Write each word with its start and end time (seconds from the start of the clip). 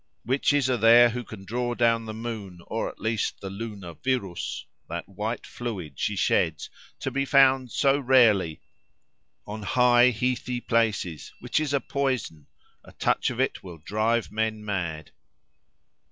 Witches 0.25 0.67
are 0.67 0.77
there 0.77 1.09
who 1.09 1.23
can 1.23 1.45
draw 1.45 1.75
down 1.75 2.05
the 2.05 2.11
moon, 2.15 2.59
or 2.65 2.89
at 2.89 2.97
least 2.99 3.39
the 3.39 3.51
lunar 3.51 3.93
virus—that 3.93 5.07
white 5.07 5.45
fluid 5.45 5.99
she 5.99 6.15
sheds, 6.15 6.71
to 6.99 7.11
be 7.11 7.23
found, 7.23 7.71
so 7.71 7.99
rarely, 7.99 8.61
"on 9.45 9.61
high, 9.61 10.09
heathy 10.09 10.59
places: 10.59 11.31
which 11.39 11.59
is 11.59 11.71
a 11.71 11.79
poison. 11.79 12.47
A 12.83 12.93
touch 12.93 13.29
of 13.29 13.39
it 13.39 13.61
will 13.61 13.77
drive 13.77 14.31
men 14.31 14.65
mad." 14.65 15.11